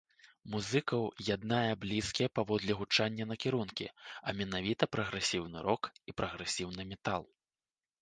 Музыкаў 0.53 1.03
яднае 1.35 1.71
блізкія 1.83 2.31
паводле 2.39 2.79
гучання 2.81 3.29
накірункі, 3.33 3.89
а 4.27 4.37
менавіта 4.43 4.83
прагрэсіўны 4.97 5.57
рок 5.71 5.81
і 6.09 6.21
прагрэсіўны 6.21 6.93
метал. 6.93 7.23